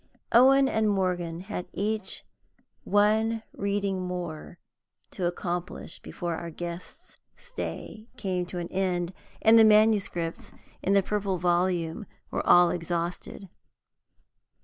Owen 0.31 0.67
and 0.67 0.89
Morgan 0.89 1.41
had 1.41 1.67
each 1.73 2.23
one 2.85 3.43
reading 3.53 4.01
more 4.01 4.57
to 5.11 5.27
accomplish 5.27 5.99
before 5.99 6.33
our 6.37 6.49
guest's 6.49 7.19
stay 7.37 8.07
came 8.17 8.47
to 8.47 8.57
an 8.57 8.67
end, 8.69 9.13
and 9.43 9.59
the 9.59 9.63
manuscripts 9.63 10.53
in 10.81 10.93
the 10.93 11.03
Purple 11.03 11.37
Volume 11.37 12.07
were 12.31 12.43
all 12.47 12.71
exhausted. 12.71 13.47